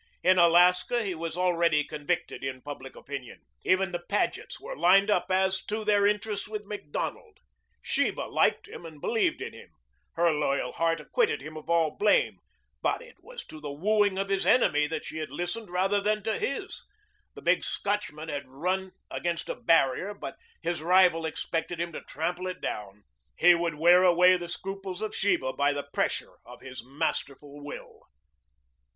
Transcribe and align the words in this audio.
In 0.23 0.39
Alaska 0.39 1.03
he 1.03 1.13
was 1.13 1.37
already 1.37 1.83
convicted 1.83 2.41
by 2.41 2.59
public 2.65 2.95
opinion. 2.95 3.41
Even 3.63 3.91
the 3.91 4.01
Pagets 4.09 4.59
were 4.59 4.75
lined 4.75 5.11
up 5.11 5.29
as 5.29 5.63
to 5.65 5.85
their 5.85 6.07
interests 6.07 6.47
with 6.47 6.65
Macdonald. 6.65 7.37
Sheba 7.83 8.21
liked 8.21 8.67
him 8.67 8.83
and 8.83 8.99
believed 8.99 9.43
in 9.43 9.53
him. 9.53 9.69
Her 10.13 10.31
loyal 10.31 10.71
heart 10.71 10.99
acquitted 11.01 11.41
him 11.43 11.55
of 11.55 11.69
all 11.69 11.91
blame. 11.95 12.39
But 12.81 13.03
it 13.03 13.17
was 13.21 13.45
to 13.45 13.59
the 13.61 13.71
wooing 13.71 14.17
of 14.17 14.29
his 14.29 14.43
enemy 14.43 14.87
that 14.87 15.05
she 15.05 15.19
had 15.19 15.29
listened 15.29 15.69
rather 15.69 16.01
than 16.01 16.23
to 16.23 16.39
his. 16.39 16.83
The 17.35 17.43
big 17.43 17.63
Scotchman 17.63 18.29
had 18.29 18.49
run 18.49 18.93
against 19.11 19.49
a 19.49 19.55
barrier, 19.55 20.15
but 20.15 20.35
his 20.63 20.81
rival 20.81 21.27
expected 21.27 21.79
him 21.79 21.93
to 21.93 22.01
trample 22.01 22.47
it 22.47 22.59
down. 22.59 23.03
He 23.37 23.53
would 23.53 23.75
wear 23.75 24.01
away 24.01 24.35
the 24.35 24.47
scruples 24.49 25.03
of 25.03 25.15
Sheba 25.15 25.53
by 25.53 25.73
the 25.73 25.87
pressure 25.93 26.39
of 26.43 26.61
his 26.61 26.83
masterful 26.83 27.63
will. 27.63 27.99